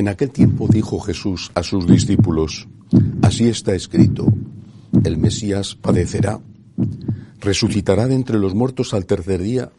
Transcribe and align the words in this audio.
En 0.00 0.08
aquel 0.08 0.30
tiempo 0.30 0.66
dijo 0.66 0.98
Jesús 0.98 1.52
a 1.54 1.62
sus 1.62 1.86
discípulos, 1.86 2.66
así 3.20 3.50
está 3.50 3.74
escrito, 3.74 4.24
el 5.04 5.18
Mesías 5.18 5.74
padecerá, 5.74 6.40
resucitará 7.38 8.06
de 8.06 8.14
entre 8.14 8.38
los 8.38 8.54
muertos 8.54 8.94
al 8.94 9.04
tercer 9.04 9.42
día, 9.42 9.70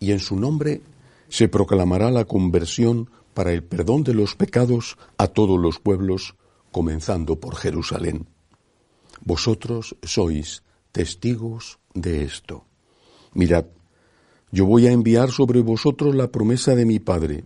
y 0.00 0.12
en 0.12 0.20
su 0.20 0.36
nombre 0.36 0.80
se 1.28 1.48
proclamará 1.48 2.10
la 2.10 2.24
conversión 2.24 3.10
para 3.34 3.52
el 3.52 3.62
perdón 3.62 4.02
de 4.02 4.14
los 4.14 4.34
pecados 4.34 4.96
a 5.18 5.26
todos 5.26 5.60
los 5.60 5.78
pueblos, 5.78 6.36
comenzando 6.72 7.38
por 7.38 7.56
Jerusalén. 7.56 8.26
Vosotros 9.26 9.94
sois 10.02 10.62
testigos 10.90 11.78
de 11.92 12.24
esto. 12.24 12.64
Mirad, 13.34 13.66
yo 14.52 14.64
voy 14.64 14.86
a 14.86 14.92
enviar 14.92 15.30
sobre 15.30 15.60
vosotros 15.60 16.14
la 16.14 16.32
promesa 16.32 16.74
de 16.74 16.86
mi 16.86 16.98
Padre. 16.98 17.44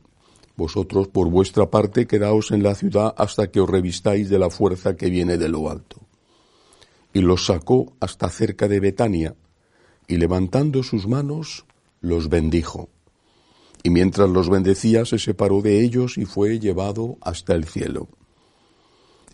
Vosotros 0.59 1.07
por 1.07 1.31
vuestra 1.31 1.71
parte 1.71 2.09
quedaos 2.09 2.51
en 2.51 2.65
la 2.65 2.75
ciudad 2.75 3.15
hasta 3.17 3.49
que 3.49 3.61
os 3.61 3.71
revistáis 3.71 4.29
de 4.29 4.41
la 4.41 4.51
fuerza 4.51 4.97
que 4.97 5.09
viene 5.09 5.39
de 5.39 5.49
lo 5.49 5.71
alto. 5.71 6.01
Y 7.13 7.21
los 7.21 7.47
sacó 7.47 7.93
hasta 8.01 8.29
cerca 8.29 8.67
de 8.67 8.81
Betania, 8.81 9.37
y 10.09 10.17
levantando 10.17 10.83
sus 10.83 11.07
manos, 11.07 11.65
los 12.01 12.29
bendijo. 12.29 12.89
Y 13.85 13.91
mientras 13.91 14.29
los 14.31 14.51
bendecía, 14.51 15.05
se 15.05 15.21
separó 15.21 15.63
de 15.63 15.81
ellos 15.81 16.19
y 16.19 16.25
fue 16.25 16.59
llevado 16.59 17.19
hasta 17.21 17.55
el 17.55 17.65
cielo. 17.65 18.09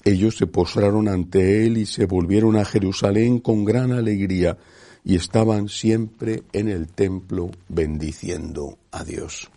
Ellos 0.04 0.36
se 0.36 0.46
postraron 0.46 1.08
ante 1.08 1.64
él 1.64 1.78
y 1.78 1.86
se 1.86 2.04
volvieron 2.04 2.54
a 2.58 2.66
Jerusalén 2.66 3.38
con 3.38 3.64
gran 3.64 3.92
alegría 3.92 4.58
y 5.02 5.16
estaban 5.16 5.70
siempre 5.70 6.42
en 6.52 6.68
el 6.68 6.88
templo 6.88 7.50
bendiciendo 7.70 8.76
a 8.90 9.04
Dios. 9.04 9.48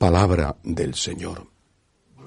Palabra 0.00 0.56
del 0.64 0.94
Señor. 0.94 1.46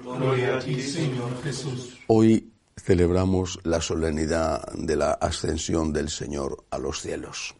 Gloria 0.00 0.58
a 0.58 0.60
ti, 0.60 0.80
Señor 0.80 1.42
Jesús. 1.42 1.98
Hoy 2.06 2.52
celebramos 2.76 3.58
la 3.64 3.80
solemnidad 3.80 4.72
de 4.74 4.94
la 4.94 5.14
ascensión 5.14 5.92
del 5.92 6.08
Señor 6.08 6.66
a 6.70 6.78
los 6.78 7.00
cielos. 7.00 7.56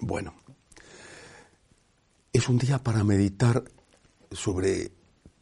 Bueno, 0.00 0.32
es 2.32 2.48
un 2.48 2.56
día 2.56 2.82
para 2.82 3.04
meditar 3.04 3.62
sobre 4.30 4.90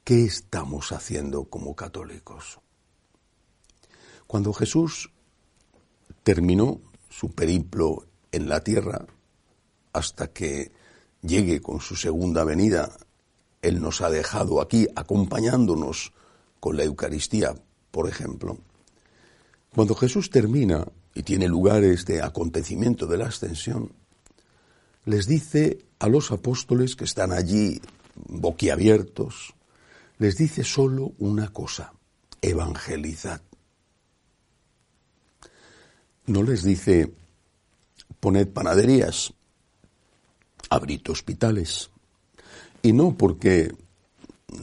qué 0.03 0.25
estamos 0.25 0.91
haciendo 0.91 1.44
como 1.44 1.77
católicos. 1.77 2.58
Cuando 4.27 4.53
Jesús 4.53 5.12
terminó 6.25 6.81
su 7.08 7.31
periplo 7.33 8.08
en 8.33 8.48
la 8.48 8.64
tierra, 8.64 9.06
hasta 9.92 10.33
que 10.33 10.72
llegue 11.22 11.61
con 11.61 11.78
su 11.78 11.94
segunda 11.94 12.42
venida, 12.42 12.91
Él 13.62 13.80
nos 13.80 14.00
ha 14.00 14.11
dejado 14.11 14.61
aquí 14.61 14.86
acompañándonos 14.94 16.12
con 16.61 16.77
la 16.77 16.84
Eucaristía, 16.84 17.55
por 17.91 18.08
ejemplo. 18.08 18.58
Cuando 19.75 19.94
Jesús 19.94 20.30
termina 20.30 20.86
y 21.14 21.22
tiene 21.22 21.48
lugar 21.48 21.84
este 21.84 22.22
acontecimiento 22.22 23.06
de 23.06 23.19
la 23.19 23.27
ascensión, 23.27 23.92
les 25.05 25.27
dice 25.27 25.78
a 25.98 26.08
los 26.08 26.31
apóstoles 26.31 26.97
que 26.97 27.05
están 27.05 27.33
allí 27.33 27.81
boquiabiertos, 28.14 29.55
les 30.19 30.36
dice 30.36 30.64
solo 30.64 31.12
una 31.19 31.48
cosa, 31.48 31.92
evangelizad 32.42 33.41
no 36.31 36.42
les 36.42 36.62
dice 36.62 37.12
poned 38.20 38.48
panaderías, 38.48 39.33
abrid 40.69 41.03
hospitales. 41.11 41.91
Y 42.83 42.92
no 42.92 43.17
porque 43.17 43.73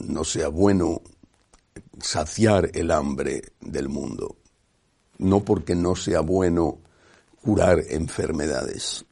no 0.00 0.24
sea 0.24 0.48
bueno 0.48 1.02
saciar 2.00 2.70
el 2.74 2.90
hambre 2.90 3.52
del 3.60 3.88
mundo, 3.88 4.36
no 5.18 5.44
porque 5.44 5.74
no 5.74 5.94
sea 5.96 6.20
bueno 6.20 6.80
curar 7.42 7.80
enfermedades. 7.88 9.04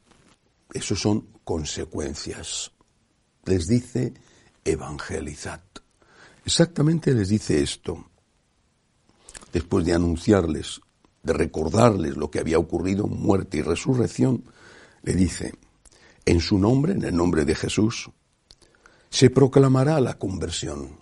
Eso 0.72 0.96
son 0.96 1.28
consecuencias. 1.44 2.72
Les 3.44 3.66
dice 3.66 4.14
evangelizad. 4.64 5.60
Exactamente 6.44 7.14
les 7.14 7.28
dice 7.28 7.62
esto. 7.62 8.04
Después 9.52 9.84
de 9.84 9.94
anunciarles 9.94 10.80
de 11.26 11.32
recordarles 11.32 12.16
lo 12.16 12.30
que 12.30 12.38
había 12.38 12.58
ocurrido, 12.58 13.08
muerte 13.08 13.58
y 13.58 13.62
resurrección, 13.62 14.44
le 15.02 15.14
dice, 15.14 15.54
en 16.24 16.40
su 16.40 16.56
nombre, 16.56 16.92
en 16.92 17.02
el 17.02 17.16
nombre 17.16 17.44
de 17.44 17.56
Jesús, 17.56 18.10
se 19.10 19.30
proclamará 19.30 20.00
la 20.00 20.18
conversión 20.18 20.98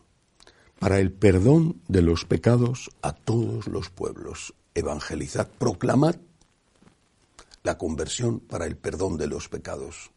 para 0.78 0.98
el 0.98 1.12
perdón 1.12 1.81
de 1.88 2.03
los 2.03 2.25
pecados 2.25 2.91
a 3.03 3.12
todos 3.12 3.69
los 3.69 3.91
pueblos. 3.91 4.54
Evangelizad, 4.75 5.48
proclamad 5.59 6.16
la 7.62 7.78
conversión 7.78 8.41
para 8.41 8.66
el 8.66 8.76
perdón 8.76 9.16
de 9.16 9.26
los 9.26 9.48
pecados. 9.48 10.10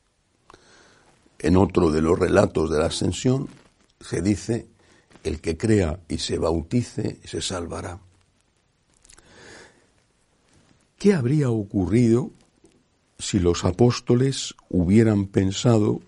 En 1.40 1.56
otro 1.56 1.92
de 1.92 2.02
los 2.02 2.18
relatos 2.18 2.70
de 2.70 2.80
la 2.80 2.88
ascensión 2.88 3.48
se 4.02 4.22
dice, 4.22 4.68
el 5.24 5.40
que 5.42 5.58
crea 5.58 6.00
y 6.08 6.18
se 6.18 6.38
bautice 6.38 7.20
se 7.24 7.42
salvará. 7.42 8.00
¿Qué 10.98 11.14
habría 11.14 11.50
ocurrido 11.50 12.32
si 13.20 13.40
los 13.40 13.66
apóstoles 13.66 14.56
hubieran 14.70 15.28
pensado 15.28 16.02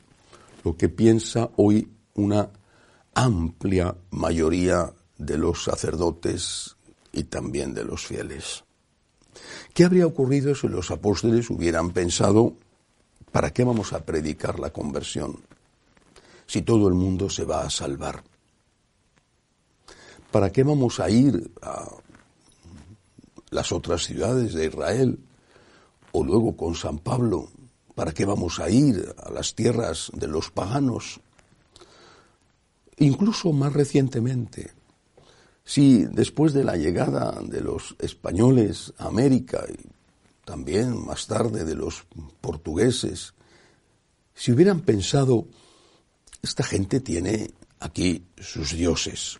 lo 0.64 0.76
que 0.78 0.90
piensa 0.90 1.50
hoy 1.58 1.90
una 2.16 2.50
amplia 3.14 3.96
mayoría 4.12 4.94
de 5.18 5.38
los 5.38 5.64
sacerdotes 5.64 6.76
y 7.12 7.24
también 7.24 7.74
de 7.74 7.84
los 7.84 8.06
fieles? 8.06 8.64
¿Qué 9.74 9.86
habría 9.86 10.06
ocurrido 10.06 10.56
si 10.56 10.68
los 10.68 10.92
apóstoles 10.92 11.50
hubieran 11.50 11.92
pensado, 11.92 12.56
¿para 13.32 13.52
qué 13.52 13.64
vamos 13.64 13.94
a 13.94 14.04
predicar 14.06 14.60
la 14.60 14.72
conversión? 14.72 15.38
Si 16.46 16.62
todo 16.62 16.88
el 16.88 16.96
mundo 16.96 17.30
se 17.30 17.46
va 17.46 17.62
a 17.62 17.70
salvar. 17.70 18.24
¿Para 20.32 20.52
qué 20.52 20.64
vamos 20.64 21.00
a 21.00 21.10
ir 21.10 21.52
a 21.62 21.88
las 23.52 23.72
otras 23.72 24.04
ciudades 24.04 24.54
de 24.54 24.66
Israel, 24.66 25.20
o 26.12 26.24
luego 26.24 26.56
con 26.56 26.76
San 26.76 27.00
Pablo, 27.00 27.50
¿para 28.00 28.14
qué 28.14 28.24
vamos 28.24 28.62
a 28.62 28.70
ir 28.70 29.14
a 29.18 29.30
las 29.30 29.56
tierras 29.56 30.10
de 30.14 30.26
los 30.26 30.52
paganos? 30.52 31.20
Incluso 32.96 33.52
más 33.52 33.74
recientemente, 33.74 34.72
si 35.66 36.06
después 36.06 36.54
de 36.54 36.64
la 36.64 36.78
llegada 36.78 37.42
de 37.44 37.60
los 37.60 37.98
españoles 38.00 38.94
a 39.00 39.08
América 39.08 39.66
y 39.68 39.86
también 40.46 41.06
más 41.06 41.28
tarde 41.28 41.66
de 41.66 41.76
los 41.76 42.06
portugueses, 42.40 43.34
si 44.34 44.54
hubieran 44.54 44.80
pensado, 44.80 45.48
esta 46.42 46.64
gente 46.64 47.02
tiene 47.02 47.52
aquí 47.82 48.24
sus 48.38 48.78
dioses, 48.78 49.40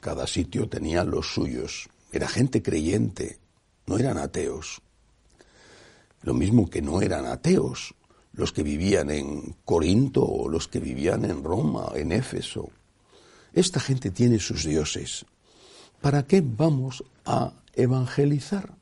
cada 0.00 0.26
sitio 0.26 0.70
tenía 0.70 1.04
los 1.04 1.34
suyos, 1.34 1.90
era 2.10 2.28
gente 2.28 2.62
creyente, 2.62 3.40
no 3.84 3.98
eran 3.98 4.16
ateos. 4.16 4.80
Lo 6.22 6.34
mismo 6.34 6.68
que 6.68 6.82
no 6.82 7.00
eran 7.00 7.26
ateos 7.26 7.94
los 8.38 8.52
que 8.52 8.62
vivían 8.62 9.10
en 9.10 9.56
Corinto 9.64 10.24
o 10.24 10.48
los 10.48 10.68
que 10.68 10.78
vivían 10.78 11.24
en 11.24 11.42
Roma, 11.42 11.90
en 11.96 12.12
Éfeso. 12.12 12.70
Esta 13.52 13.80
gente 13.80 14.12
tiene 14.12 14.38
sus 14.38 14.64
dioses. 14.64 15.26
¿Para 16.00 16.22
qué 16.22 16.40
vamos 16.40 17.02
a 17.24 17.52
evangelizar? 17.74 18.76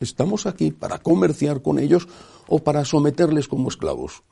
Estamos 0.00 0.44
aquí 0.44 0.70
para 0.70 0.98
comerciar 0.98 1.62
con 1.62 1.78
ellos 1.78 2.06
o 2.46 2.58
para 2.58 2.84
someterles 2.84 3.48
como 3.48 3.70
esclavos. 3.70 4.22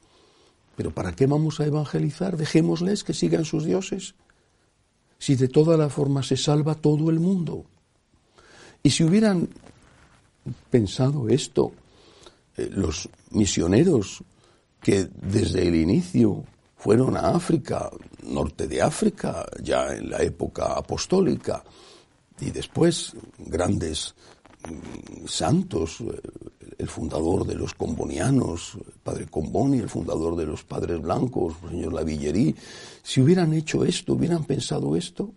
Pero 0.76 0.90
¿para 0.90 1.12
qué 1.16 1.26
vamos 1.26 1.60
a 1.60 1.66
evangelizar? 1.66 2.36
Dejémosles 2.36 3.04
que 3.04 3.14
sigan 3.14 3.46
sus 3.46 3.64
dioses. 3.64 4.14
Si 5.18 5.34
de 5.34 5.48
toda 5.48 5.78
la 5.78 5.88
forma 5.88 6.22
se 6.22 6.36
salva 6.36 6.74
todo 6.74 7.08
el 7.08 7.20
mundo. 7.20 7.64
Y 8.82 8.90
si 8.90 9.02
hubieran 9.02 9.48
pensado 10.70 11.30
esto, 11.30 11.72
los 12.56 13.08
misioneros 13.30 14.22
que 14.80 15.08
desde 15.20 15.66
el 15.68 15.74
inicio 15.74 16.44
fueron 16.76 17.16
a 17.16 17.30
África, 17.30 17.90
norte 18.24 18.66
de 18.66 18.82
África, 18.82 19.46
ya 19.62 19.94
en 19.94 20.10
la 20.10 20.22
época 20.22 20.74
apostólica, 20.74 21.62
y 22.40 22.50
después 22.50 23.12
grandes 23.38 24.14
mm, 24.68 25.26
santos, 25.26 26.00
eh, 26.00 26.20
el 26.78 26.88
fundador 26.88 27.46
de 27.46 27.54
los 27.54 27.74
combonianos, 27.74 28.76
padre 29.04 29.26
Comboni, 29.26 29.78
el 29.78 29.88
fundador 29.88 30.34
de 30.34 30.46
los 30.46 30.64
padres 30.64 31.00
blancos, 31.00 31.54
el 31.62 31.70
señor 31.70 31.92
Lavillerí, 31.92 32.56
si 33.02 33.20
hubieran 33.20 33.52
hecho 33.52 33.84
esto, 33.84 34.14
hubieran 34.14 34.44
pensado 34.44 34.96
esto, 34.96 35.32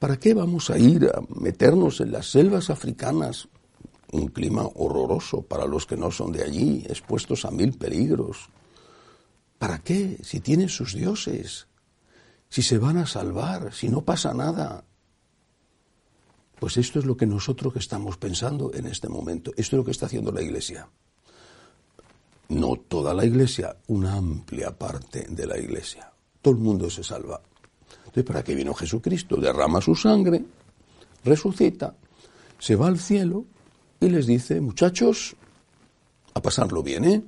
¿Para 0.00 0.16
qué 0.16 0.32
vamos 0.32 0.70
a 0.70 0.78
ir 0.78 1.10
a 1.14 1.20
meternos 1.38 2.00
en 2.00 2.12
las 2.12 2.30
selvas 2.30 2.70
africanas? 2.70 3.48
Un 4.12 4.28
clima 4.28 4.62
horroroso 4.74 5.42
para 5.42 5.66
los 5.66 5.86
que 5.86 5.96
no 5.96 6.10
son 6.10 6.32
de 6.32 6.42
allí, 6.42 6.84
expuestos 6.88 7.44
a 7.44 7.50
mil 7.50 7.78
peligros. 7.78 8.48
¿Para 9.58 9.78
qué? 9.78 10.18
Si 10.22 10.40
tienen 10.40 10.68
sus 10.68 10.94
dioses. 10.94 11.66
si 12.48 12.62
se 12.62 12.78
van 12.78 12.96
a 12.96 13.06
salvar, 13.06 13.72
si 13.72 13.88
no 13.88 14.02
pasa 14.02 14.34
nada. 14.34 14.84
Pues 16.58 16.76
esto 16.76 16.98
es 16.98 17.04
lo 17.04 17.16
que 17.16 17.26
nosotros 17.26 17.74
estamos 17.76 18.16
pensando 18.16 18.72
en 18.74 18.86
este 18.86 19.08
momento. 19.08 19.52
Esto 19.56 19.76
es 19.76 19.78
lo 19.78 19.84
que 19.84 19.92
está 19.92 20.06
haciendo 20.06 20.32
la 20.32 20.42
Iglesia. 20.42 20.88
No 22.48 22.74
toda 22.76 23.14
la 23.14 23.24
Iglesia, 23.24 23.76
una 23.86 24.14
amplia 24.16 24.76
parte 24.76 25.26
de 25.28 25.46
la 25.46 25.56
Iglesia. 25.56 26.12
Todo 26.42 26.54
el 26.54 26.60
mundo 26.60 26.90
se 26.90 27.04
salva. 27.04 27.40
Entonces, 27.98 28.24
¿para 28.24 28.42
qué 28.42 28.54
vino 28.54 28.74
Jesucristo? 28.74 29.36
Derrama 29.36 29.80
su 29.80 29.94
sangre, 29.94 30.44
resucita, 31.24 31.94
se 32.58 32.74
va 32.74 32.88
al 32.88 32.98
cielo 32.98 33.44
y 34.00 34.08
les 34.08 34.26
dice, 34.26 34.60
muchachos, 34.60 35.36
a 36.34 36.40
pasarlo 36.40 36.82
bien, 36.82 37.04
¿eh? 37.04 37.22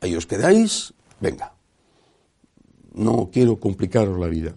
Ahí 0.00 0.14
os 0.14 0.26
quedáis, 0.26 0.92
venga. 1.20 1.54
No 2.94 3.30
quiero 3.32 3.58
complicaros 3.58 4.18
la 4.18 4.26
vida. 4.28 4.54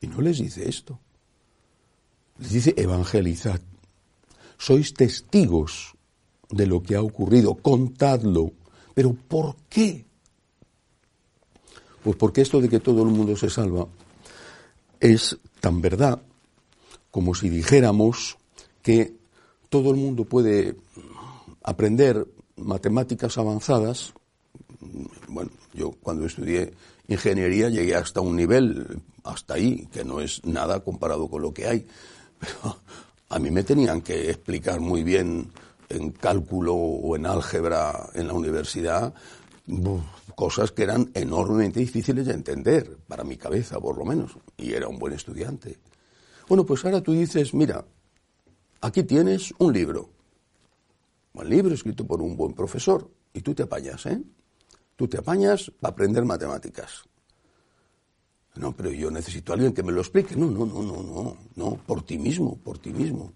Y 0.00 0.06
no 0.06 0.20
les 0.20 0.38
dice 0.38 0.68
esto. 0.68 0.98
Les 2.38 2.52
dice 2.52 2.74
evangelizad. 2.76 3.60
Sois 4.58 4.92
testigos 4.94 5.94
de 6.50 6.66
lo 6.66 6.82
que 6.82 6.96
ha 6.96 7.02
ocurrido, 7.02 7.54
contadlo. 7.54 8.52
Pero 8.94 9.14
¿por 9.14 9.56
qué? 9.68 10.04
Pues 12.02 12.16
porque 12.16 12.42
esto 12.42 12.60
de 12.60 12.68
que 12.68 12.80
todo 12.80 13.02
el 13.02 13.08
mundo 13.08 13.36
se 13.36 13.50
salva 13.50 13.86
es 15.00 15.38
tan 15.60 15.80
verdad 15.80 16.22
como 17.10 17.34
si 17.34 17.48
dijéramos 17.48 18.38
que 18.82 19.17
todo 19.68 19.90
el 19.90 19.96
mundo 19.96 20.24
puede 20.24 20.76
aprender 21.62 22.26
matemáticas 22.56 23.38
avanzadas. 23.38 24.12
Bueno, 25.28 25.50
yo 25.74 25.92
cuando 25.92 26.26
estudié 26.26 26.72
ingeniería 27.08 27.68
llegué 27.68 27.94
hasta 27.94 28.20
un 28.20 28.36
nivel, 28.36 29.00
hasta 29.24 29.54
ahí, 29.54 29.86
que 29.92 30.04
no 30.04 30.20
es 30.20 30.44
nada 30.44 30.80
comparado 30.80 31.28
con 31.28 31.42
lo 31.42 31.52
que 31.52 31.66
hay. 31.66 31.86
Pero 32.38 32.78
a 33.28 33.38
mí 33.38 33.50
me 33.50 33.64
tenían 33.64 34.00
que 34.00 34.30
explicar 34.30 34.80
muy 34.80 35.02
bien 35.02 35.50
en 35.88 36.10
cálculo 36.10 36.74
o 36.74 37.16
en 37.16 37.26
álgebra 37.26 38.10
en 38.14 38.28
la 38.28 38.34
universidad 38.34 39.14
cosas 40.34 40.70
que 40.70 40.84
eran 40.84 41.10
enormemente 41.14 41.80
difíciles 41.80 42.26
de 42.26 42.34
entender, 42.34 42.96
para 43.06 43.24
mi 43.24 43.36
cabeza 43.36 43.80
por 43.80 43.98
lo 43.98 44.04
menos, 44.04 44.36
y 44.56 44.72
era 44.72 44.88
un 44.88 44.98
buen 44.98 45.12
estudiante. 45.12 45.78
Bueno, 46.48 46.64
pues 46.64 46.84
ahora 46.84 47.02
tú 47.02 47.12
dices, 47.12 47.52
mira, 47.52 47.84
aquí 48.80 49.02
tienes 49.04 49.52
un 49.58 49.72
libro, 49.72 50.10
un 51.34 51.48
libro 51.48 51.74
escrito 51.74 52.06
por 52.06 52.22
un 52.22 52.36
buen 52.36 52.54
profesor, 52.54 53.10
y 53.32 53.40
tú 53.40 53.54
te 53.54 53.62
apañas, 53.62 54.06
¿eh? 54.06 54.20
Tú 54.96 55.06
te 55.06 55.18
apañas 55.18 55.70
para 55.80 55.92
aprender 55.92 56.24
matemáticas. 56.24 57.04
No, 58.56 58.74
pero 58.74 58.90
yo 58.90 59.10
necesito 59.10 59.52
a 59.52 59.54
alguien 59.54 59.72
que 59.72 59.84
me 59.84 59.92
lo 59.92 60.00
explique. 60.00 60.34
No, 60.34 60.50
no, 60.50 60.66
no, 60.66 60.82
no, 60.82 61.02
no, 61.02 61.36
no, 61.54 61.76
por 61.86 62.02
ti 62.02 62.18
mismo, 62.18 62.56
por 62.58 62.78
ti 62.78 62.92
mismo. 62.92 63.32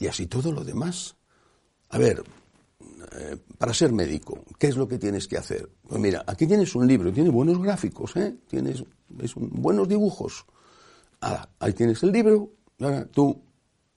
Y 0.00 0.08
así 0.08 0.26
todo 0.26 0.50
lo 0.50 0.64
demás. 0.64 1.14
A 1.90 1.98
ver, 1.98 2.24
eh, 3.12 3.36
para 3.56 3.72
ser 3.72 3.92
médico, 3.92 4.44
¿qué 4.58 4.66
es 4.66 4.76
lo 4.76 4.88
que 4.88 4.98
tienes 4.98 5.28
que 5.28 5.38
hacer? 5.38 5.70
Pues 5.86 6.00
mira, 6.00 6.24
aquí 6.26 6.46
tienes 6.46 6.74
un 6.74 6.86
libro, 6.86 7.12
tiene 7.12 7.30
buenos 7.30 7.62
gráficos, 7.62 8.16
¿eh? 8.16 8.36
tienes 8.48 8.84
buenos 9.36 9.88
dibujos. 9.88 10.44
ahí 11.20 11.72
tienes 11.72 12.02
el 12.02 12.12
libro, 12.12 12.50
tú 13.12 13.42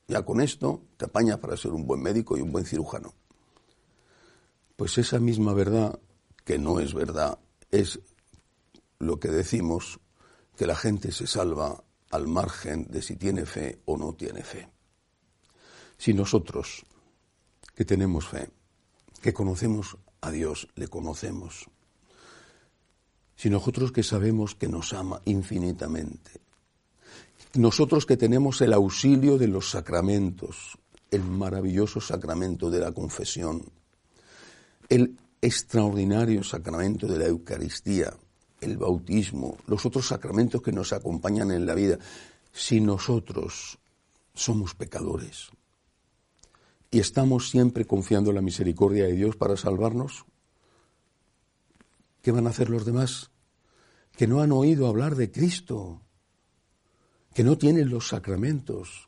ya 0.08 0.24
con 0.24 0.42
esto 0.42 0.84
te 0.98 1.06
apañas 1.06 1.38
para 1.38 1.56
ser 1.56 1.72
un 1.72 1.86
buen 1.86 2.02
médico 2.02 2.38
y 2.38 2.42
un 2.42 2.52
buen 2.52 2.66
cirujano. 2.66 3.14
Pues 4.76 4.98
esa 4.98 5.20
misma 5.20 5.54
verdad, 5.54 6.00
que 6.44 6.58
no 6.58 6.80
es 6.80 6.94
verdad, 6.94 7.40
es 7.70 8.00
lo 9.00 9.20
que 9.20 9.30
decimos 9.30 10.00
que 10.58 10.68
la 10.68 10.76
gente 10.76 11.12
se 11.12 11.28
salva 11.28 11.84
al 12.10 12.28
margen 12.28 12.88
de 12.90 13.02
si 13.02 13.16
tiene 13.16 13.46
fe 13.46 13.82
o 13.86 13.98
no 13.98 14.14
tiene 14.14 14.44
fe. 14.44 14.70
Si 15.98 16.14
nosotros, 16.14 16.86
que 17.76 17.86
tenemos 17.86 18.28
fe, 18.28 18.50
que 19.22 19.34
conocemos 19.34 19.98
a 20.20 20.32
Dios, 20.32 20.68
le 20.76 20.88
conocemos, 20.88 21.70
si 23.36 23.50
nosotros 23.50 23.92
que 23.92 24.04
sabemos 24.04 24.56
que 24.56 24.68
nos 24.68 24.94
ama 24.94 25.22
infinitamente, 25.26 26.42
nosotros 27.54 28.06
que 28.06 28.18
tenemos 28.18 28.62
el 28.62 28.74
auxilio 28.74 29.38
de 29.38 29.48
los 29.48 29.70
sacramentos, 29.70 30.78
el 31.10 31.24
maravilloso 31.24 32.00
sacramento 32.00 32.70
de 32.70 32.80
la 32.80 32.92
confesión, 32.92 33.64
el 34.88 35.18
extraordinario 35.42 36.44
sacramento 36.44 37.08
de 37.08 37.20
la 37.20 37.28
Eucaristía, 37.28 38.14
el 38.62 38.78
bautismo, 38.78 39.58
los 39.68 39.86
otros 39.86 40.08
sacramentos 40.08 40.62
que 40.62 40.72
nos 40.72 40.94
acompañan 40.94 41.52
en 41.52 41.66
la 41.66 41.74
vida, 41.74 41.98
si 42.54 42.80
nosotros 42.80 43.80
somos 44.34 44.76
pecadores 44.76 45.50
y 46.90 47.00
estamos 47.00 47.50
siempre 47.50 47.86
confiando 47.86 48.32
en 48.32 48.36
la 48.36 48.42
misericordia 48.42 49.06
de 49.06 49.14
Dios 49.14 49.36
para 49.36 49.58
salvarnos, 49.58 50.26
¿qué 52.22 52.32
van 52.32 52.48
a 52.48 52.52
hacer 52.52 52.70
los 52.70 52.86
demás? 52.86 53.32
Que 54.16 54.28
no 54.28 54.42
han 54.42 54.52
oído 54.52 54.88
hablar 54.88 55.16
de 55.16 55.32
Cristo, 55.32 56.02
que 57.34 57.44
no 57.44 57.58
tienen 57.58 57.90
los 57.90 58.08
sacramentos. 58.08 59.08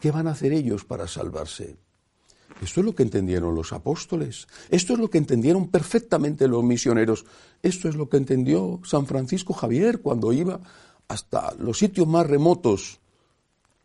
¿Qué 0.00 0.10
van 0.10 0.26
a 0.26 0.32
hacer 0.32 0.52
ellos 0.52 0.84
para 0.84 1.06
salvarse? 1.06 1.76
Esto 2.60 2.80
es 2.80 2.86
lo 2.86 2.94
que 2.94 3.02
entendieron 3.02 3.54
los 3.54 3.72
apóstoles, 3.72 4.46
esto 4.70 4.92
es 4.92 4.98
lo 4.98 5.10
que 5.10 5.18
entendieron 5.18 5.68
perfectamente 5.68 6.46
los 6.46 6.62
misioneros, 6.62 7.24
esto 7.62 7.88
es 7.88 7.96
lo 7.96 8.08
que 8.08 8.16
entendió 8.16 8.80
San 8.84 9.06
Francisco 9.06 9.54
Javier 9.54 10.00
cuando 10.00 10.32
iba 10.32 10.60
hasta 11.08 11.54
los 11.58 11.78
sitios 11.78 12.06
más 12.06 12.26
remotos 12.26 13.00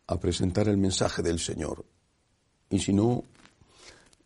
a 0.07 0.19
presentar 0.19 0.67
el 0.67 0.77
mensaje 0.77 1.21
del 1.21 1.39
Señor. 1.39 1.85
Y 2.69 2.79
si 2.79 2.93
no, 2.93 3.23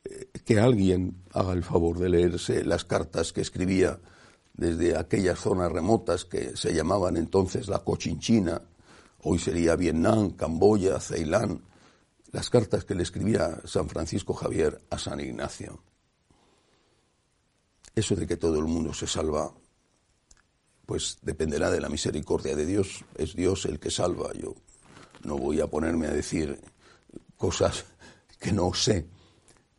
eh, 0.04 0.28
que 0.46 0.60
alguien 0.60 1.24
haga 1.32 1.54
el 1.54 1.64
favor 1.64 1.98
de 2.00 2.10
leerse 2.10 2.66
las 2.66 2.84
cartas 2.86 3.32
que 3.32 3.42
escribía 3.42 4.00
desde 4.54 4.98
aquellas 4.98 5.40
zonas 5.40 5.72
remotas 5.72 6.26
que 6.26 6.56
se 6.56 6.74
llamaban 6.74 7.18
entonces 7.18 7.68
la 7.68 7.80
Cochinchina, 7.80 8.62
hoy 9.24 9.40
sería 9.40 9.76
Vietnam, 9.76 10.32
Camboya, 10.32 11.00
Ceilán, 11.00 11.64
las 12.32 12.50
cartas 12.50 12.86
que 12.86 12.96
le 12.96 13.04
escribía 13.04 13.62
San 13.66 13.90
Francisco 13.90 14.34
Javier 14.34 14.82
a 14.90 14.98
San 14.98 15.20
Ignacio. 15.20 15.84
Eso 17.96 18.16
de 18.16 18.26
que 18.26 18.38
todo 18.38 18.58
el 18.58 18.66
mundo 18.66 18.94
se 18.94 19.06
salva, 19.06 19.54
pues 20.86 21.20
dependerá 21.22 21.70
de 21.70 21.80
la 21.80 21.90
misericordia 21.90 22.56
de 22.56 22.66
Dios. 22.66 23.06
Es 23.16 23.36
Dios 23.36 23.66
el 23.66 23.80
que 23.80 23.92
salva. 23.92 24.34
Yo 24.34 24.56
no 25.24 25.38
voy 25.38 25.62
a 25.62 25.68
ponerme 25.68 26.08
a 26.08 26.14
decir 26.14 26.60
cosas 27.38 27.86
que 28.40 28.52
no 28.52 28.74
sé. 28.74 29.08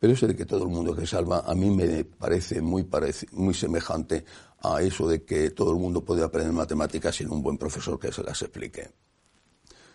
Pero 0.04 0.12
eso 0.12 0.26
de 0.26 0.36
que 0.36 0.44
todo 0.44 0.64
el 0.64 0.68
mundo 0.68 0.94
se 0.94 1.06
salva 1.06 1.44
a 1.46 1.54
mí 1.54 1.70
me 1.70 2.04
parece 2.04 2.60
muy, 2.60 2.86
muy 3.32 3.54
semejante 3.54 4.22
a 4.60 4.82
eso 4.82 5.08
de 5.08 5.24
que 5.24 5.48
todo 5.52 5.70
el 5.70 5.78
mundo 5.78 6.04
puede 6.04 6.22
aprender 6.22 6.52
matemáticas 6.52 7.16
sin 7.16 7.30
un 7.30 7.40
buen 7.40 7.56
profesor 7.56 7.98
que 7.98 8.12
se 8.12 8.22
las 8.22 8.42
explique 8.42 8.92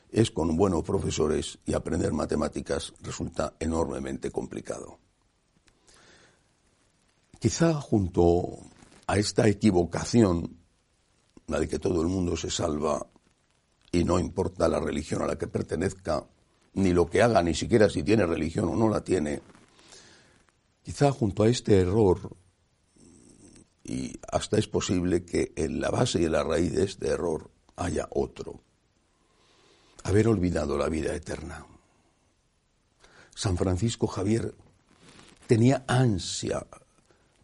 es 0.09 0.31
con 0.31 0.57
buenos 0.57 0.81
profesores 0.81 1.59
y 1.63 1.75
aprender 1.75 2.11
matemáticas 2.11 2.91
resulta 3.01 3.53
enormemente 3.59 4.31
complicado. 4.31 4.97
Quizá 7.37 7.75
junto 7.75 8.61
a 9.05 9.15
esta 9.15 9.47
equivocación, 9.47 10.57
la 11.45 11.59
de 11.59 11.67
que 11.67 11.77
todo 11.77 12.01
el 12.01 12.07
mundo 12.07 12.35
se 12.35 12.49
salva 12.49 13.05
y 13.91 14.03
no 14.03 14.17
importa 14.17 14.67
la 14.67 14.79
religión 14.79 15.21
a 15.21 15.27
la 15.27 15.37
que 15.37 15.45
pertenezca, 15.45 16.25
ni 16.73 16.93
lo 16.93 17.07
que 17.07 17.21
haga, 17.21 17.43
ni 17.43 17.53
siquiera 17.53 17.91
si 17.91 18.01
tiene 18.01 18.25
religión 18.25 18.69
o 18.69 18.75
no 18.75 18.89
la 18.89 19.03
tiene, 19.03 19.43
quizá 20.83 21.11
junto 21.11 21.43
a 21.43 21.49
este 21.49 21.79
error, 21.79 22.35
y 23.83 24.19
hasta 24.31 24.57
es 24.57 24.67
posible 24.67 25.25
que 25.25 25.53
en 25.55 25.81
la 25.81 25.89
base 25.89 26.21
y 26.21 26.25
en 26.25 26.33
la 26.33 26.43
raíz 26.43 26.73
de 26.73 26.83
este 26.83 27.07
error 27.07 27.49
haya 27.75 28.07
otro 28.11 28.61
haber 30.03 30.27
olvidado 30.27 30.77
la 30.77 30.89
vida 30.89 31.13
eterna. 31.13 31.65
San 33.35 33.57
Francisco 33.57 34.07
Javier 34.07 34.53
tenía 35.47 35.83
ansia, 35.87 36.65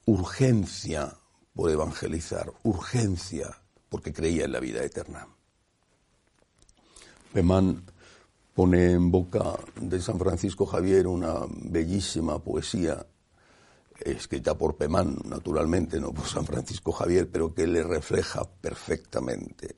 urgencia 0.05 1.15
por 1.53 1.69
evangelizar, 1.69 2.51
urgencia 2.63 3.61
porque 3.89 4.13
creía 4.13 4.45
en 4.45 4.51
la 4.51 4.59
vida 4.59 4.83
eterna. 4.83 5.27
Pemán 7.33 7.83
pone 8.53 8.91
en 8.91 9.11
boca 9.11 9.57
de 9.79 10.01
San 10.01 10.17
Francisco 10.17 10.65
Javier 10.65 11.07
una 11.07 11.41
bellísima 11.49 12.39
poesía 12.39 13.05
escrita 13.99 14.57
por 14.57 14.75
Pemán, 14.75 15.17
naturalmente, 15.25 15.99
no 15.99 16.11
por 16.11 16.27
San 16.27 16.45
Francisco 16.45 16.91
Javier, 16.91 17.29
pero 17.31 17.53
que 17.53 17.67
le 17.67 17.83
refleja 17.83 18.43
perfectamente 18.61 19.77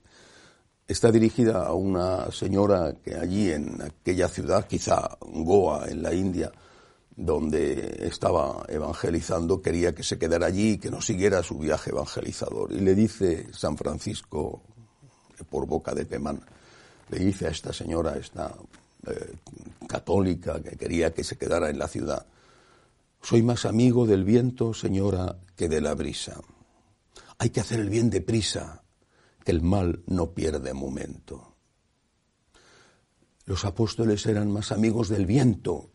está 0.87 1.11
dirigida 1.11 1.65
a 1.65 1.73
una 1.73 2.31
señora 2.31 2.95
que 3.03 3.15
allí 3.15 3.51
en 3.51 3.81
aquella 3.81 4.29
ciudad, 4.29 4.67
quizá 4.67 5.17
Goa, 5.19 5.87
en 5.89 6.01
la 6.01 6.13
India, 6.13 6.51
donde 7.15 8.07
estaba 8.07 8.63
evangelizando, 8.69 9.61
quería 9.61 9.93
que 9.93 10.03
se 10.03 10.17
quedara 10.17 10.47
allí 10.47 10.73
y 10.73 10.77
que 10.77 10.89
no 10.89 11.01
siguiera 11.01 11.43
su 11.43 11.57
viaje 11.57 11.89
evangelizador. 11.89 12.71
Y 12.71 12.79
le 12.79 12.95
dice 12.95 13.47
San 13.51 13.75
Francisco, 13.75 14.63
por 15.49 15.65
boca 15.65 15.93
de 15.93 16.05
Pemán, 16.05 16.41
le 17.09 17.19
dice 17.19 17.47
a 17.47 17.49
esta 17.49 17.73
señora, 17.73 18.15
esta 18.17 18.53
eh, 19.07 19.33
católica 19.87 20.61
que 20.61 20.77
quería 20.77 21.13
que 21.13 21.23
se 21.23 21.37
quedara 21.37 21.69
en 21.69 21.79
la 21.79 21.87
ciudad, 21.87 22.25
soy 23.21 23.41
más 23.41 23.65
amigo 23.65 24.05
del 24.05 24.23
viento, 24.23 24.73
señora, 24.73 25.37
que 25.55 25.67
de 25.67 25.81
la 25.81 25.95
brisa. 25.95 26.39
Hay 27.37 27.49
que 27.49 27.59
hacer 27.59 27.79
el 27.79 27.89
bien 27.89 28.09
deprisa, 28.09 28.83
que 29.43 29.51
el 29.51 29.61
mal 29.61 30.03
no 30.07 30.31
pierde 30.31 30.73
momento. 30.73 31.55
Los 33.45 33.63
apóstoles 33.65 34.25
eran 34.25 34.51
más 34.51 34.71
amigos 34.71 35.09
del 35.09 35.25
viento 35.25 35.89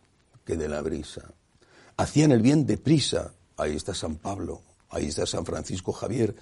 que 0.44 0.56
de 0.56 0.68
la 0.68 0.80
brisa. 0.80 1.34
Hacían 1.96 2.32
el 2.32 2.42
bien 2.42 2.66
deprisa. 2.66 3.34
Ahí 3.56 3.76
está 3.76 3.94
San 3.94 4.16
Pablo, 4.16 4.62
ahí 4.88 5.06
está 5.06 5.26
San 5.26 5.44
Francisco 5.44 5.92
Javier, 5.92 6.34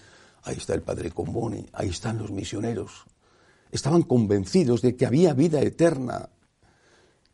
ahí 0.44 0.56
está 0.56 0.74
el 0.74 0.82
Padre 0.82 1.10
Comboni, 1.10 1.66
ahí 1.72 1.88
están 1.88 2.18
los 2.18 2.30
misioneros. 2.30 3.04
Estaban 3.72 4.02
convencidos 4.02 4.82
de 4.82 4.96
que 4.96 5.06
había 5.06 5.34
vida 5.34 5.60
eterna 5.60 6.30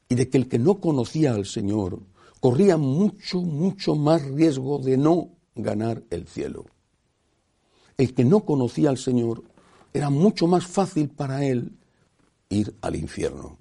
y 0.09 0.15
de 0.15 0.29
que 0.29 0.39
el 0.39 0.49
que 0.49 0.59
no 0.59 0.81
conocía 0.81 1.33
al 1.35 1.47
Señor 1.47 2.01
corría 2.47 2.77
mucho, 2.77 3.41
mucho 3.41 3.97
más 3.97 4.25
riesgo 4.25 4.79
de 4.79 4.97
no 4.97 5.31
ganar 5.57 6.05
el 6.11 6.29
cielo. 6.29 6.67
El 7.97 8.15
que 8.15 8.25
no 8.25 8.45
conocía 8.45 8.89
al 8.89 8.99
Señor 8.99 9.43
era 9.93 10.11
mucho 10.11 10.47
más 10.47 10.65
fácil 10.65 11.09
para 11.09 11.45
él 11.45 11.73
ir 12.49 12.73
al 12.83 12.95
infierno. 12.95 13.59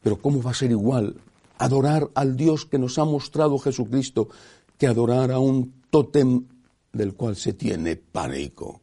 Pero 0.00 0.20
¿cómo 0.20 0.40
va 0.40 0.52
a 0.52 0.54
ser 0.54 0.70
igual 0.70 1.16
adorar 1.58 2.08
al 2.14 2.36
Dios 2.36 2.66
que 2.66 2.78
nos 2.78 3.00
ha 3.00 3.04
mostrado 3.04 3.58
Jesucristo 3.58 4.28
que 4.78 4.86
adorar 4.86 5.32
a 5.32 5.40
un 5.40 5.82
tótem 5.90 6.46
del 6.92 7.14
cual 7.14 7.34
se 7.34 7.52
tiene 7.52 7.96
pánico? 7.96 8.80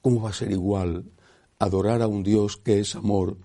¿Cómo 0.00 0.22
va 0.22 0.30
a 0.30 0.32
ser 0.32 0.50
igual 0.50 1.04
adorar 1.58 2.00
a 2.00 2.06
un 2.06 2.22
Dios 2.22 2.56
que 2.56 2.80
es 2.80 2.94
amor 2.96 3.36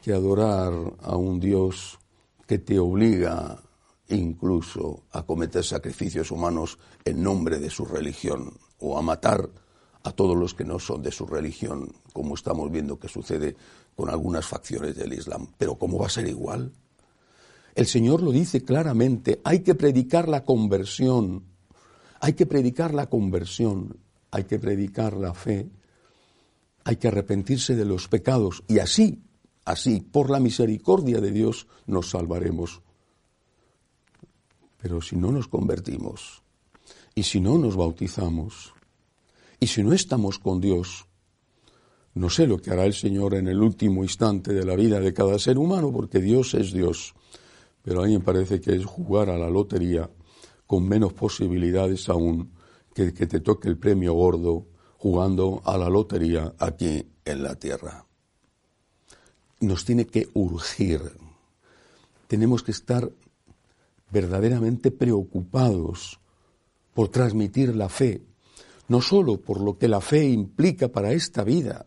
que 0.00 0.14
adorar 0.14 0.72
a 1.02 1.14
un 1.14 1.40
Dios 1.40 1.98
que 2.46 2.58
te 2.58 2.78
obliga 2.78 3.67
incluso 4.16 5.04
a 5.12 5.24
cometer 5.24 5.64
sacrificios 5.64 6.30
humanos 6.30 6.78
en 7.04 7.22
nombre 7.22 7.58
de 7.58 7.70
su 7.70 7.84
religión 7.84 8.58
o 8.78 8.98
a 8.98 9.02
matar 9.02 9.48
a 10.02 10.12
todos 10.12 10.36
los 10.36 10.54
que 10.54 10.64
no 10.64 10.78
son 10.78 11.02
de 11.02 11.12
su 11.12 11.26
religión, 11.26 11.92
como 12.12 12.34
estamos 12.34 12.70
viendo 12.70 12.98
que 12.98 13.08
sucede 13.08 13.56
con 13.94 14.08
algunas 14.08 14.46
facciones 14.46 14.96
del 14.96 15.12
Islam. 15.12 15.48
Pero 15.58 15.76
¿cómo 15.76 15.98
va 15.98 16.06
a 16.06 16.10
ser 16.10 16.26
igual? 16.28 16.72
El 17.74 17.86
Señor 17.86 18.22
lo 18.22 18.32
dice 18.32 18.64
claramente, 18.64 19.40
hay 19.44 19.60
que 19.60 19.74
predicar 19.74 20.28
la 20.28 20.44
conversión, 20.44 21.44
hay 22.20 22.32
que 22.32 22.46
predicar 22.46 22.94
la 22.94 23.08
conversión, 23.08 23.98
hay 24.30 24.44
que 24.44 24.58
predicar 24.58 25.16
la 25.16 25.34
fe, 25.34 25.68
hay 26.84 26.96
que 26.96 27.08
arrepentirse 27.08 27.76
de 27.76 27.84
los 27.84 28.08
pecados 28.08 28.64
y 28.66 28.78
así, 28.78 29.22
así, 29.64 30.00
por 30.00 30.30
la 30.30 30.40
misericordia 30.40 31.20
de 31.20 31.30
Dios, 31.30 31.66
nos 31.86 32.10
salvaremos. 32.10 32.80
Pero 34.80 35.02
si 35.02 35.16
no 35.16 35.32
nos 35.32 35.48
convertimos 35.48 36.42
y 37.14 37.24
si 37.24 37.40
no 37.40 37.58
nos 37.58 37.76
bautizamos 37.76 38.72
y 39.60 39.66
si 39.66 39.82
no 39.82 39.92
estamos 39.92 40.38
con 40.38 40.60
Dios, 40.60 41.06
no 42.14 42.30
sé 42.30 42.46
lo 42.46 42.58
que 42.58 42.70
hará 42.70 42.84
el 42.84 42.94
Señor 42.94 43.34
en 43.34 43.48
el 43.48 43.60
último 43.60 44.02
instante 44.02 44.52
de 44.52 44.64
la 44.64 44.76
vida 44.76 45.00
de 45.00 45.12
cada 45.12 45.38
ser 45.38 45.58
humano, 45.58 45.92
porque 45.92 46.20
Dios 46.20 46.54
es 46.54 46.72
Dios. 46.72 47.14
Pero 47.82 48.02
a 48.02 48.06
mí 48.06 48.12
me 48.14 48.24
parece 48.24 48.60
que 48.60 48.74
es 48.74 48.84
jugar 48.84 49.30
a 49.30 49.38
la 49.38 49.50
lotería 49.50 50.10
con 50.66 50.88
menos 50.88 51.12
posibilidades 51.12 52.08
aún 52.08 52.52
que 52.94 53.14
que 53.14 53.26
te 53.26 53.40
toque 53.40 53.68
el 53.68 53.78
premio 53.78 54.14
gordo 54.14 54.66
jugando 54.98 55.62
a 55.64 55.78
la 55.78 55.88
lotería 55.88 56.54
aquí 56.58 57.06
en 57.24 57.42
la 57.42 57.54
tierra. 57.54 58.04
Nos 59.60 59.84
tiene 59.84 60.06
que 60.06 60.28
urgir. 60.34 61.00
Tenemos 62.26 62.62
que 62.62 62.72
estar 62.72 63.10
verdaderamente 64.10 64.90
preocupados 64.90 66.20
por 66.94 67.08
transmitir 67.08 67.76
la 67.76 67.88
fe, 67.88 68.22
no 68.88 69.00
solo 69.00 69.40
por 69.40 69.60
lo 69.60 69.78
que 69.78 69.88
la 69.88 70.00
fe 70.00 70.28
implica 70.28 70.88
para 70.88 71.12
esta 71.12 71.44
vida, 71.44 71.86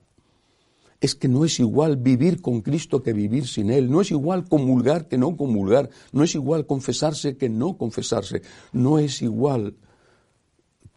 es 1.01 1.15
que 1.15 1.27
no 1.27 1.43
es 1.43 1.59
igual 1.59 1.97
vivir 1.97 2.41
con 2.41 2.61
Cristo 2.61 3.01
que 3.01 3.11
vivir 3.11 3.47
sin 3.47 3.71
Él, 3.71 3.89
no 3.89 4.01
es 4.01 4.11
igual 4.11 4.47
comulgar 4.47 5.07
que 5.07 5.17
no 5.17 5.35
comulgar, 5.35 5.89
no 6.11 6.23
es 6.23 6.35
igual 6.35 6.67
confesarse 6.67 7.37
que 7.37 7.49
no 7.49 7.75
confesarse, 7.75 8.43
no 8.71 8.99
es 8.99 9.21
igual 9.23 9.75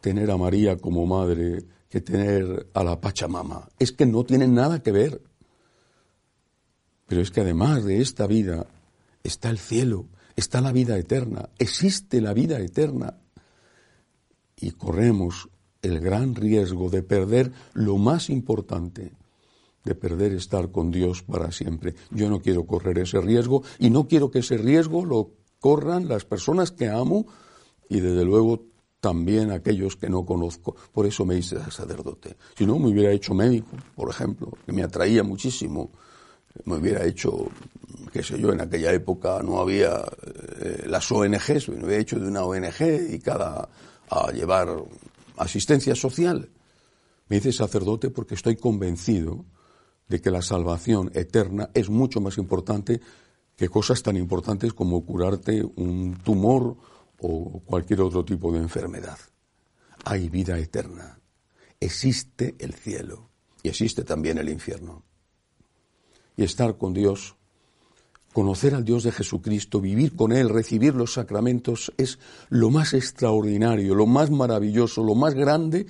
tener 0.02 0.30
a 0.30 0.36
María 0.36 0.76
como 0.76 1.06
madre 1.06 1.64
que 1.88 2.02
tener 2.02 2.68
a 2.74 2.84
la 2.84 3.00
Pachamama, 3.00 3.70
es 3.78 3.92
que 3.92 4.04
no 4.04 4.24
tienen 4.24 4.52
nada 4.52 4.82
que 4.82 4.92
ver. 4.92 5.22
Pero 7.06 7.20
es 7.22 7.30
que 7.30 7.40
además 7.40 7.84
de 7.84 8.00
esta 8.00 8.26
vida 8.26 8.66
está 9.22 9.48
el 9.48 9.58
cielo, 9.58 10.06
está 10.36 10.60
la 10.60 10.72
vida 10.72 10.98
eterna, 10.98 11.48
existe 11.58 12.20
la 12.20 12.32
vida 12.32 12.58
eterna. 12.58 13.18
Y 14.56 14.70
corremos 14.72 15.48
el 15.82 16.00
gran 16.00 16.34
riesgo 16.34 16.88
de 16.88 17.02
perder 17.02 17.52
lo 17.74 17.98
más 17.98 18.30
importante, 18.30 19.12
de 19.84 19.94
perder 19.94 20.32
estar 20.32 20.70
con 20.70 20.90
Dios 20.90 21.22
para 21.22 21.52
siempre. 21.52 21.94
Yo 22.10 22.30
no 22.30 22.40
quiero 22.40 22.66
correr 22.66 22.98
ese 22.98 23.20
riesgo 23.20 23.62
y 23.78 23.90
no 23.90 24.08
quiero 24.08 24.30
que 24.30 24.38
ese 24.38 24.56
riesgo 24.56 25.04
lo 25.04 25.32
corran 25.60 26.08
las 26.08 26.24
personas 26.24 26.70
que 26.70 26.88
amo 26.88 27.26
y 27.88 28.00
desde 28.00 28.24
luego 28.24 28.64
también 29.00 29.50
aquellos 29.50 29.96
que 29.96 30.08
no 30.08 30.24
conozco. 30.24 30.74
Por 30.92 31.04
eso 31.04 31.26
me 31.26 31.36
hice 31.36 31.58
sacerdote. 31.70 32.36
Si 32.56 32.64
no, 32.64 32.78
me 32.78 32.88
hubiera 32.88 33.12
hecho 33.12 33.34
médico, 33.34 33.76
por 33.94 34.08
ejemplo, 34.08 34.50
que 34.64 34.72
me 34.72 34.82
atraía 34.82 35.22
muchísimo. 35.22 35.90
Me 36.64 36.76
hubiera 36.76 37.04
hecho 37.04 37.50
qué 38.14 38.22
sé 38.22 38.38
yo, 38.38 38.52
en 38.52 38.60
aquella 38.60 38.92
época 38.92 39.42
no 39.42 39.58
había 39.58 40.00
eh, 40.60 40.84
las 40.86 41.10
ONGs, 41.10 41.68
me 41.70 41.84
había 41.84 41.98
hecho 41.98 42.18
de 42.20 42.28
una 42.28 42.44
ONG 42.44 42.78
dedicada 42.78 43.68
a 44.08 44.30
llevar 44.30 44.68
asistencia 45.36 45.96
social. 45.96 46.48
Me 47.28 47.38
hice 47.38 47.52
sacerdote 47.52 48.10
porque 48.10 48.36
estoy 48.36 48.54
convencido 48.54 49.44
de 50.08 50.20
que 50.20 50.30
la 50.30 50.42
salvación 50.42 51.10
eterna 51.14 51.70
es 51.74 51.90
mucho 51.90 52.20
más 52.20 52.38
importante 52.38 53.00
que 53.56 53.68
cosas 53.68 54.00
tan 54.00 54.16
importantes 54.16 54.72
como 54.74 55.04
curarte 55.04 55.64
un 55.76 56.16
tumor 56.22 56.76
o 57.18 57.62
cualquier 57.64 58.02
otro 58.02 58.24
tipo 58.24 58.52
de 58.52 58.58
enfermedad. 58.58 59.18
Hay 60.04 60.28
vida 60.28 60.56
eterna. 60.56 61.18
Existe 61.80 62.54
el 62.60 62.74
cielo 62.74 63.30
y 63.60 63.70
existe 63.70 64.04
también 64.04 64.38
el 64.38 64.48
infierno. 64.50 65.02
Y 66.36 66.44
estar 66.44 66.76
con 66.76 66.92
Dios 66.94 67.36
Conocer 68.34 68.74
al 68.74 68.84
Dios 68.84 69.04
de 69.04 69.12
Jesucristo, 69.12 69.80
vivir 69.80 70.16
con 70.16 70.32
Él, 70.32 70.48
recibir 70.48 70.96
los 70.96 71.12
sacramentos 71.12 71.92
es 71.96 72.18
lo 72.48 72.68
más 72.68 72.92
extraordinario, 72.92 73.94
lo 73.94 74.06
más 74.06 74.28
maravilloso, 74.28 75.04
lo 75.04 75.14
más 75.14 75.34
grande 75.34 75.86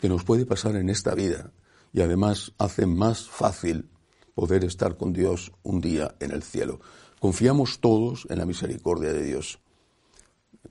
que 0.00 0.08
nos 0.08 0.24
puede 0.24 0.46
pasar 0.46 0.74
en 0.74 0.90
esta 0.90 1.14
vida. 1.14 1.52
Y 1.92 2.00
además 2.00 2.52
hace 2.58 2.86
más 2.86 3.28
fácil 3.28 3.88
poder 4.34 4.64
estar 4.64 4.96
con 4.96 5.12
Dios 5.12 5.52
un 5.62 5.80
día 5.80 6.16
en 6.18 6.32
el 6.32 6.42
cielo. 6.42 6.80
Confiamos 7.20 7.78
todos 7.78 8.26
en 8.30 8.38
la 8.38 8.46
misericordia 8.46 9.12
de 9.12 9.22
Dios. 9.22 9.60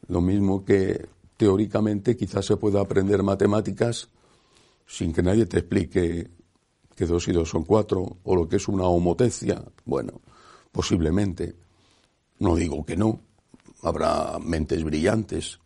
Lo 0.09 0.19
mismo 0.19 0.65
que 0.65 1.07
teóricamente 1.37 2.17
quizás 2.17 2.45
se 2.45 2.57
pueda 2.57 2.81
aprender 2.81 3.23
matemáticas 3.23 4.09
sin 4.85 5.13
que 5.13 5.23
nadie 5.23 5.45
te 5.45 5.59
explique 5.59 6.29
que 6.95 7.05
dos 7.05 7.27
y 7.27 7.33
dos 7.33 7.49
son 7.49 7.63
cuatro 7.63 8.17
o 8.23 8.35
lo 8.35 8.47
que 8.47 8.55
es 8.55 8.67
una 8.67 8.85
homotecia. 8.85 9.63
Bueno, 9.85 10.21
Posiblemente. 10.75 11.55
No 12.39 12.57
digo 12.57 12.85
que 12.85 12.97
no. 12.97 13.21
Habrá 13.81 14.37
mentes 14.39 14.83
brillantes. 14.83 15.57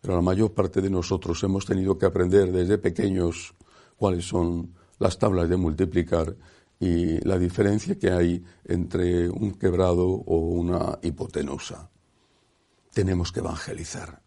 Pero 0.00 0.14
la 0.14 0.22
mayor 0.22 0.54
parte 0.54 0.80
de 0.80 0.88
nosotros 0.88 1.42
hemos 1.42 1.66
tenido 1.66 1.98
que 1.98 2.06
aprender 2.06 2.52
desde 2.52 2.78
pequeños 2.78 3.56
cuáles 3.96 4.26
son 4.26 4.76
las 5.00 5.18
tablas 5.18 5.48
de 5.48 5.56
multiplicar 5.56 6.36
y 6.78 7.18
la 7.26 7.38
diferencia 7.38 7.98
que 7.98 8.12
hay 8.12 8.44
entre 8.66 9.28
un 9.28 9.54
quebrado 9.54 10.06
o 10.06 10.36
una 10.36 10.96
hipotenusa. 11.02 11.90
Tenemos 12.94 13.32
que 13.32 13.40
evangelizar. 13.40 14.22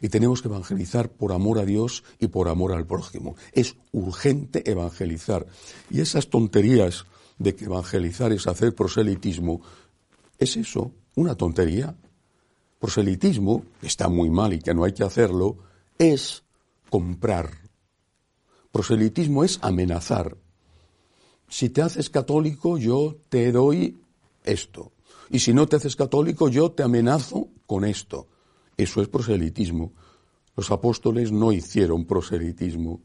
Y 0.00 0.08
tenemos 0.08 0.42
que 0.42 0.48
evangelizar 0.48 1.10
por 1.10 1.32
amor 1.32 1.58
a 1.58 1.64
Dios 1.64 2.04
y 2.18 2.28
por 2.28 2.48
amor 2.48 2.72
al 2.72 2.86
prójimo. 2.86 3.36
Es 3.52 3.76
urgente 3.92 4.70
evangelizar. 4.70 5.46
Y 5.90 6.00
esas 6.00 6.28
tonterías 6.28 7.06
de 7.38 7.54
que 7.54 7.66
evangelizar 7.66 8.32
es 8.32 8.46
hacer 8.46 8.74
proselitismo, 8.74 9.62
es 10.38 10.56
eso, 10.56 10.92
una 11.14 11.34
tontería. 11.34 11.96
Proselitismo, 12.78 13.64
está 13.82 14.08
muy 14.08 14.30
mal 14.30 14.52
y 14.52 14.60
que 14.60 14.74
no 14.74 14.84
hay 14.84 14.92
que 14.92 15.04
hacerlo, 15.04 15.58
es 15.98 16.44
comprar. 16.90 17.50
Proselitismo 18.70 19.42
es 19.42 19.58
amenazar. 19.62 20.36
Si 21.48 21.70
te 21.70 21.82
haces 21.82 22.10
católico, 22.10 22.78
yo 22.78 23.16
te 23.28 23.50
doy 23.50 23.98
esto. 24.44 24.92
Y 25.30 25.40
si 25.40 25.52
no 25.52 25.66
te 25.66 25.76
haces 25.76 25.96
católico, 25.96 26.48
yo 26.48 26.70
te 26.70 26.82
amenazo 26.82 27.48
con 27.66 27.84
esto. 27.84 28.28
Eso 28.78 29.02
es 29.02 29.08
proselitismo. 29.08 29.92
Los 30.56 30.70
apóstoles 30.70 31.32
no 31.32 31.52
hicieron 31.52 32.06
proselitismo. 32.06 33.02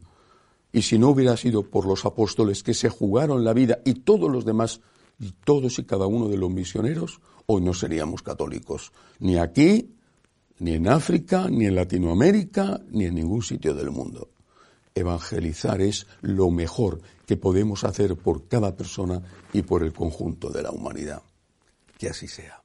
Y 0.72 0.82
si 0.82 0.98
no 0.98 1.10
hubiera 1.10 1.36
sido 1.36 1.68
por 1.68 1.86
los 1.86 2.04
apóstoles 2.04 2.62
que 2.62 2.74
se 2.74 2.88
jugaron 2.88 3.44
la 3.44 3.52
vida 3.52 3.80
y 3.84 3.94
todos 3.94 4.30
los 4.30 4.44
demás, 4.44 4.80
y 5.18 5.32
todos 5.44 5.78
y 5.78 5.84
cada 5.84 6.06
uno 6.06 6.28
de 6.28 6.36
los 6.36 6.50
misioneros, 6.50 7.20
hoy 7.46 7.60
no 7.60 7.74
seríamos 7.74 8.22
católicos. 8.22 8.92
Ni 9.18 9.36
aquí, 9.36 9.94
ni 10.58 10.74
en 10.74 10.88
África, 10.88 11.48
ni 11.50 11.66
en 11.66 11.74
Latinoamérica, 11.74 12.80
ni 12.90 13.04
en 13.04 13.16
ningún 13.16 13.42
sitio 13.42 13.74
del 13.74 13.90
mundo. 13.90 14.30
Evangelizar 14.94 15.80
es 15.80 16.06
lo 16.20 16.50
mejor 16.50 17.00
que 17.26 17.36
podemos 17.36 17.82
hacer 17.84 18.16
por 18.16 18.46
cada 18.46 18.76
persona 18.76 19.22
y 19.52 19.62
por 19.62 19.82
el 19.82 19.92
conjunto 19.92 20.50
de 20.50 20.62
la 20.62 20.70
humanidad. 20.70 21.22
Que 21.98 22.08
así 22.10 22.28
sea. 22.28 22.63